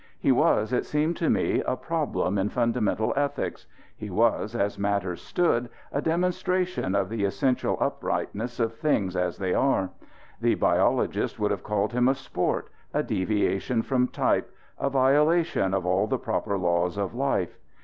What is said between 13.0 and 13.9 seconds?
deviation